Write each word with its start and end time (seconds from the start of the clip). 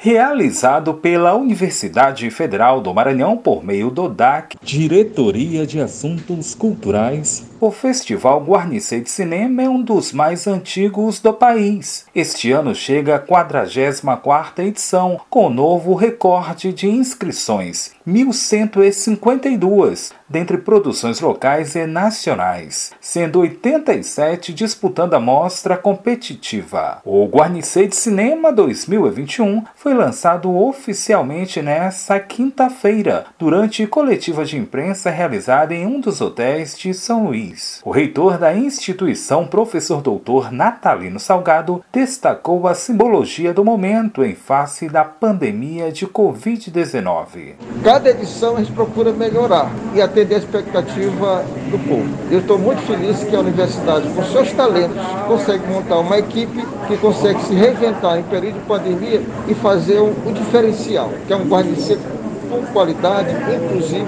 realizado 0.00 0.94
pela 0.94 1.34
Universidade 1.34 2.30
Federal 2.30 2.80
do 2.80 2.94
Maranhão 2.94 3.36
por 3.36 3.64
meio 3.64 3.90
do 3.90 4.08
DAC, 4.08 4.56
Diretoria 4.62 5.66
de 5.66 5.80
Assuntos 5.80 6.54
Culturais. 6.54 7.47
O 7.60 7.72
Festival 7.72 8.40
Guarnicê 8.40 9.00
de 9.00 9.10
Cinema 9.10 9.62
é 9.62 9.68
um 9.68 9.82
dos 9.82 10.12
mais 10.12 10.46
antigos 10.46 11.18
do 11.18 11.32
país. 11.32 12.06
Este 12.14 12.52
ano 12.52 12.72
chega 12.72 13.16
a 13.16 13.20
44ª 13.20 14.60
edição, 14.60 15.20
com 15.28 15.50
novo 15.50 15.96
recorde 15.96 16.72
de 16.72 16.88
inscrições, 16.88 17.90
1.152, 18.06 20.12
dentre 20.28 20.58
produções 20.58 21.20
locais 21.20 21.74
e 21.74 21.84
nacionais, 21.84 22.92
sendo 23.00 23.40
87 23.40 24.54
disputando 24.54 25.14
a 25.14 25.20
mostra 25.20 25.76
competitiva. 25.76 27.02
O 27.04 27.26
Guarnicê 27.26 27.88
de 27.88 27.96
Cinema 27.96 28.52
2021 28.52 29.64
foi 29.74 29.88
foi 29.88 29.94
lançado 29.94 30.54
oficialmente 30.54 31.62
nesta 31.62 32.20
quinta-feira, 32.20 33.24
durante 33.38 33.86
coletiva 33.86 34.44
de 34.44 34.58
imprensa 34.58 35.08
realizada 35.08 35.74
em 35.74 35.86
um 35.86 35.98
dos 35.98 36.20
hotéis 36.20 36.76
de 36.76 36.92
São 36.92 37.24
Luís. 37.24 37.47
O 37.84 37.90
reitor 37.90 38.38
da 38.38 38.54
instituição, 38.54 39.46
professor 39.46 40.02
doutor 40.02 40.52
Natalino 40.52 41.18
Salgado, 41.18 41.82
destacou 41.92 42.66
a 42.66 42.74
simbologia 42.74 43.52
do 43.54 43.64
momento 43.64 44.24
em 44.24 44.34
face 44.34 44.88
da 44.88 45.04
pandemia 45.04 45.90
de 45.90 46.06
Covid-19. 46.06 47.54
Cada 47.82 48.10
edição 48.10 48.56
a 48.56 48.58
gente 48.58 48.72
procura 48.72 49.12
melhorar 49.12 49.70
e 49.94 50.02
atender 50.02 50.36
a 50.36 50.38
expectativa 50.38 51.44
do 51.70 51.78
povo. 51.88 52.08
Eu 52.30 52.40
estou 52.40 52.58
muito 52.58 52.82
feliz 52.82 53.22
que 53.24 53.34
a 53.34 53.40
universidade, 53.40 54.08
com 54.10 54.22
seus 54.24 54.52
talentos, 54.52 54.96
consegue 55.26 55.66
montar 55.66 55.98
uma 55.98 56.18
equipe 56.18 56.64
que 56.86 56.96
consegue 56.96 57.40
se 57.42 57.54
reinventar 57.54 58.18
em 58.18 58.22
período 58.24 58.60
de 58.60 58.66
pandemia 58.66 59.22
e 59.46 59.54
fazer 59.54 59.98
o, 59.98 60.32
diferencial, 60.32 61.10
que 61.26 61.32
é 61.32 61.36
um 61.36 61.48
guarda-seco 61.48 62.02
com 62.48 62.62
qualidade, 62.72 63.30
inclusive, 63.30 64.06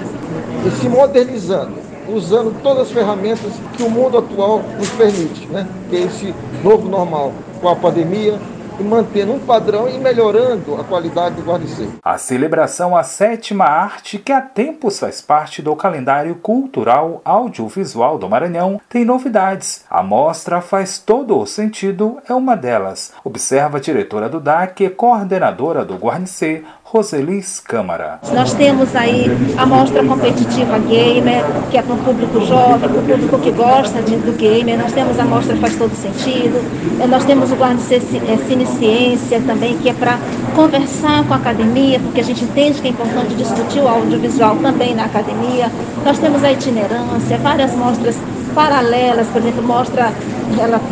e 0.65 0.71
se 0.71 0.89
modernizando, 0.89 1.73
usando 2.07 2.61
todas 2.61 2.83
as 2.83 2.91
ferramentas 2.91 3.51
que 3.75 3.83
o 3.83 3.89
mundo 3.89 4.17
atual 4.17 4.61
nos 4.77 4.89
permite, 4.91 5.47
né? 5.47 5.67
que 5.89 5.97
é 5.97 6.01
esse 6.01 6.33
novo 6.63 6.87
normal, 6.87 7.33
com 7.59 7.69
a 7.69 7.75
pandemia, 7.75 8.39
e 8.79 8.83
mantendo 8.83 9.33
um 9.33 9.39
padrão 9.39 9.87
e 9.87 9.97
melhorando 9.97 10.75
a 10.75 10.83
qualidade 10.83 11.35
do 11.35 11.43
guarda-seco. 11.43 11.93
A 12.03 12.17
celebração 12.17 12.95
à 12.97 13.03
sétima 13.03 13.65
arte, 13.65 14.17
que 14.17 14.31
há 14.31 14.41
tempos 14.41 14.99
faz 14.99 15.21
parte 15.21 15.61
do 15.61 15.75
calendário 15.75 16.35
cultural 16.35 17.21
audiovisual 17.23 18.17
do 18.17 18.27
Maranhão, 18.27 18.81
tem 18.89 19.05
novidades. 19.05 19.85
A 19.89 20.01
mostra 20.01 20.61
faz 20.61 20.97
todo 20.97 21.37
o 21.37 21.45
sentido, 21.45 22.17
é 22.27 22.33
uma 22.33 22.55
delas, 22.55 23.13
observa 23.23 23.77
a 23.77 23.81
diretora 23.81 24.27
do 24.27 24.39
DAC 24.39 24.83
e 24.83 24.89
coordenadora 24.89 25.85
do 25.85 25.95
Guarnicê, 25.95 26.63
Roselis 26.93 27.61
Câmara. 27.61 28.19
Nós 28.33 28.53
temos 28.53 28.93
aí 28.97 29.25
a 29.57 29.65
mostra 29.65 30.03
competitiva 30.03 30.77
gamer, 30.77 31.41
que 31.69 31.77
é 31.77 31.81
para 31.81 31.95
o 31.95 31.97
público 31.99 32.45
jovem, 32.45 32.79
para 32.79 32.99
o 32.99 33.01
público 33.01 33.39
que 33.39 33.49
gosta 33.49 34.01
de, 34.01 34.17
do 34.17 34.33
gamer. 34.37 34.77
Nós 34.77 34.91
temos 34.91 35.17
a 35.17 35.23
mostra 35.23 35.55
Faz 35.55 35.77
Todo 35.77 35.95
Sentido. 35.95 36.61
Nós 37.07 37.23
temos 37.23 37.49
o 37.49 37.55
Guarda 37.55 37.81
eh, 37.89 38.37
Cine 38.45 38.65
Ciência 38.65 39.41
também, 39.47 39.77
que 39.77 39.87
é 39.87 39.93
para 39.93 40.19
conversar 40.53 41.23
com 41.25 41.33
a 41.33 41.37
academia, 41.37 41.97
porque 41.97 42.19
a 42.19 42.23
gente 42.25 42.43
entende 42.43 42.81
que 42.81 42.89
é 42.89 42.91
importante 42.91 43.35
discutir 43.35 43.79
o 43.79 43.87
audiovisual 43.87 44.57
também 44.57 44.93
na 44.93 45.05
academia. 45.05 45.71
Nós 46.03 46.19
temos 46.19 46.43
a 46.43 46.51
itinerância, 46.51 47.37
várias 47.37 47.73
mostras 47.73 48.17
paralelas, 48.53 49.27
por 49.27 49.41
exemplo, 49.41 49.63
mostra 49.63 50.11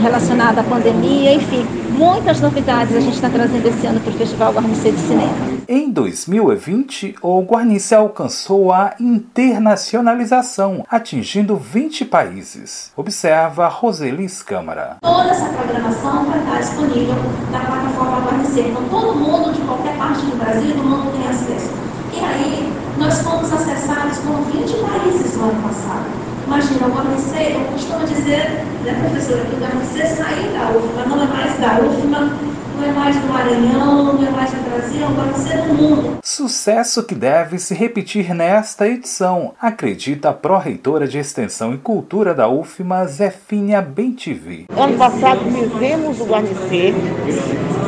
relacionada 0.02 0.62
à 0.62 0.64
pandemia, 0.64 1.34
enfim, 1.34 1.68
muitas 1.92 2.40
novidades 2.40 2.96
a 2.96 3.02
gente 3.02 3.16
está 3.16 3.28
trazendo 3.28 3.68
esse 3.68 3.86
ano 3.86 4.00
para 4.00 4.14
o 4.14 4.16
Festival 4.16 4.54
Guarnicê 4.54 4.92
de 4.92 5.00
Cinema. 5.02 5.59
Em 5.72 5.92
2020, 5.92 7.18
o 7.22 7.42
Guarnicê 7.44 7.94
alcançou 7.94 8.74
a 8.74 8.96
internacionalização, 9.00 10.84
atingindo 10.90 11.56
20 11.56 12.06
países. 12.06 12.92
Observa 12.98 13.68
Roselis 13.68 14.42
Câmara. 14.42 14.98
Toda 15.00 15.30
essa 15.30 15.48
programação 15.50 16.26
vai 16.26 16.40
estar 16.40 16.58
disponível 16.58 17.14
na 17.52 17.60
plataforma 17.60 18.20
Guarnicê. 18.22 18.62
Então, 18.62 18.84
todo 18.90 19.14
mundo 19.14 19.54
de 19.54 19.62
qualquer 19.62 19.96
parte 19.96 20.26
do 20.26 20.38
Brasil 20.38 20.74
do 20.74 20.84
mundo 20.84 21.12
tem 21.12 21.30
acesso. 21.30 21.70
E 22.16 22.20
aí, 22.20 22.74
nós 22.98 23.22
fomos 23.22 23.54
acessados 23.54 24.18
por 24.26 24.42
20 24.52 24.74
países 24.74 25.38
no 25.38 25.52
ano 25.52 25.62
passado. 25.62 26.06
Imagina, 26.48 26.88
o 26.88 26.90
Guarnicê, 26.90 27.54
eu 27.54 27.66
costumo 27.74 28.08
dizer, 28.08 28.66
né, 28.84 28.98
professora, 29.08 29.46
que 29.46 29.56
o 29.56 29.60
Guarnicê 29.60 30.16
sair 30.16 30.50
da 30.52 30.72
UFMA, 30.72 31.06
não 31.06 31.22
é 31.22 31.28
mais 31.28 31.60
da 31.60 31.80
UFMA, 31.80 32.60
não 32.80 32.88
é 32.88 32.92
mais 32.94 33.16
do 33.18 33.28
Maranhão, 33.28 34.14
não 34.14 34.26
é 34.26 34.32
mais 34.32 34.52
do 34.52 34.70
Brasil, 34.70 35.06
agora 35.06 35.32
você 35.34 35.54
é 35.54 35.58
do 35.58 35.74
mundo. 35.74 36.18
Sucesso 36.40 37.04
que 37.04 37.14
deve 37.14 37.60
se 37.60 37.74
repetir 37.74 38.34
nesta 38.34 38.88
edição, 38.88 39.52
acredita 39.60 40.30
a 40.30 40.34
pró-reitora 40.34 41.06
de 41.06 41.18
Extensão 41.18 41.74
e 41.74 41.78
Cultura 41.78 42.34
da 42.34 42.48
UFMA, 42.48 43.06
Zefínia 43.08 43.82
Bentivi. 43.82 44.66
Ano 44.74 44.98
passado 44.98 45.42
fizemos 45.52 46.22
o 46.22 46.24
Guarnicê, 46.24 46.94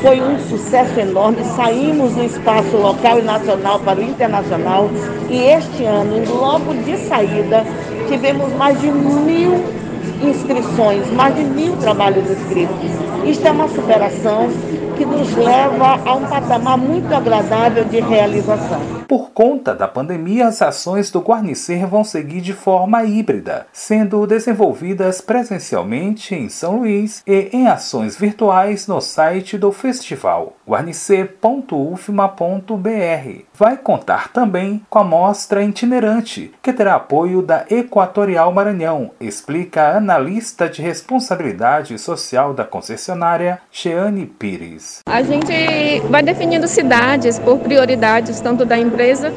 foi 0.02 0.20
um 0.20 0.38
sucesso 0.50 1.00
enorme, 1.00 1.46
saímos 1.56 2.12
do 2.12 2.26
espaço 2.26 2.76
local 2.76 3.20
e 3.20 3.22
nacional 3.22 3.80
para 3.80 4.02
o 4.02 4.04
internacional. 4.04 4.90
E 5.30 5.38
este 5.38 5.86
ano, 5.86 6.22
logo 6.30 6.74
de 6.74 6.98
saída, 7.08 7.66
tivemos 8.10 8.52
mais 8.56 8.82
de 8.82 8.92
mil 8.92 9.81
inscrições, 10.24 11.10
mais 11.12 11.36
de 11.36 11.44
mil 11.44 11.76
trabalhos 11.78 12.30
escritos. 12.30 12.92
Isto 13.26 13.48
é 13.48 13.52
uma 13.52 13.68
superação 13.68 14.50
que 14.98 15.06
nos 15.06 15.36
leva 15.36 16.00
a 16.06 16.14
um 16.14 16.28
patamar 16.28 16.78
muito 16.78 17.12
agradável 17.14 17.84
de 17.86 18.00
realização. 18.00 18.80
Por 19.08 19.32
conta 19.32 19.74
da 19.74 19.88
pandemia, 19.88 20.48
as 20.48 20.62
ações 20.62 21.10
do 21.10 21.20
Guarnecer 21.20 21.88
vão 21.88 22.04
seguir 22.04 22.40
de 22.40 22.54
forma 22.54 23.04
híbrida, 23.04 23.66
sendo 23.74 24.26
desenvolvidas 24.28 25.20
presencialmente 25.20 26.36
em 26.36 26.50
São 26.50 26.78
Luís 26.78 27.24
e 27.26 27.50
em 27.52 27.68
ações 27.68 28.16
virtuais 28.16 28.88
no 28.88 29.02
site 29.02 29.58
do 29.58 29.72
festival, 29.72 30.54
guarnecer.ufma.br. 30.72 33.42
Vai 33.54 33.76
contar 33.76 34.30
também 34.30 34.82
com 34.90 35.00
a 35.00 35.04
mostra 35.04 35.62
itinerante, 35.62 36.54
que 36.64 36.72
terá 36.72 36.96
apoio 36.96 37.42
da 37.42 37.66
Equatorial 37.70 38.54
Maranhão, 38.54 39.12
explica 39.20 39.82
a 39.82 39.98
analista 39.98 40.70
de 40.70 40.82
responsabilidade 40.82 42.00
social 42.00 42.54
da 42.54 42.64
concessionária, 42.64 43.60
Cheane 43.70 44.26
Pires. 44.26 45.00
A 45.06 45.22
gente 45.22 46.00
vai 46.10 46.24
definindo 46.24 46.68
cidades 46.68 47.38
por 47.38 47.60
prioridades, 47.60 48.40
tanto 48.40 48.64
da 48.64 48.78
empresa 48.78 49.34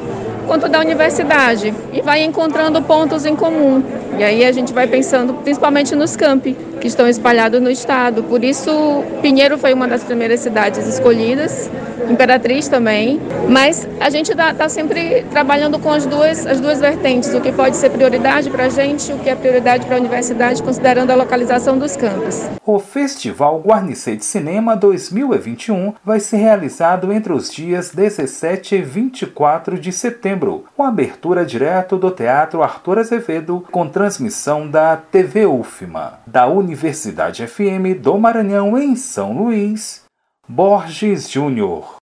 quanto 0.47 0.69
da 0.69 0.79
universidade, 0.79 1.73
e 1.91 2.01
vai 2.01 2.23
encontrando 2.23 2.81
pontos 2.81 3.25
em 3.25 3.35
comum. 3.35 3.83
E 4.17 4.23
aí 4.23 4.45
a 4.45 4.51
gente 4.51 4.73
vai 4.73 4.87
pensando 4.87 5.33
principalmente 5.35 5.95
nos 5.95 6.15
campi 6.15 6.55
que 6.79 6.87
estão 6.87 7.07
espalhados 7.07 7.61
no 7.61 7.69
estado. 7.69 8.23
Por 8.23 8.43
isso, 8.43 8.71
Pinheiro 9.21 9.57
foi 9.57 9.73
uma 9.73 9.87
das 9.87 10.03
primeiras 10.03 10.39
cidades 10.39 10.87
escolhidas 10.87 11.69
Imperatriz 12.09 12.67
também, 12.67 13.19
mas 13.49 13.87
a 13.99 14.09
gente 14.09 14.31
está 14.31 14.53
tá 14.53 14.69
sempre 14.69 15.23
trabalhando 15.31 15.79
com 15.79 15.91
as 15.91 16.05
duas, 16.05 16.45
as 16.45 16.59
duas 16.59 16.79
vertentes, 16.79 17.33
o 17.33 17.41
que 17.41 17.51
pode 17.51 17.75
ser 17.77 17.89
prioridade 17.89 18.49
para 18.49 18.65
a 18.65 18.69
gente, 18.69 19.11
o 19.11 19.17
que 19.17 19.29
é 19.29 19.35
prioridade 19.35 19.85
para 19.85 19.95
a 19.95 19.99
universidade, 19.99 20.61
considerando 20.61 21.11
a 21.11 21.15
localização 21.15 21.77
dos 21.77 21.95
campos. 21.95 22.47
O 22.65 22.79
Festival 22.79 23.59
Guarnicê 23.59 24.15
de 24.15 24.25
Cinema 24.25 24.75
2021 24.75 25.93
vai 26.03 26.19
ser 26.19 26.37
realizado 26.37 27.11
entre 27.11 27.33
os 27.33 27.51
dias 27.51 27.91
17 27.91 28.75
e 28.75 28.81
24 28.81 29.79
de 29.79 29.91
setembro, 29.91 30.65
com 30.75 30.83
abertura 30.83 31.45
direto 31.45 31.97
do 31.97 32.11
Teatro 32.11 32.61
Arthur 32.61 32.99
Azevedo, 32.99 33.65
com 33.71 33.87
transmissão 34.05 34.69
da 34.69 34.95
TV 34.95 35.47
UFMA, 35.47 36.19
da 36.27 36.45
Universidade 36.45 37.47
FM 37.47 37.99
do 37.99 38.19
Maranhão 38.19 38.77
em 38.77 38.95
São 38.95 39.35
Luís, 39.35 40.03
Borges 40.47 41.27
Júnior 41.27 41.95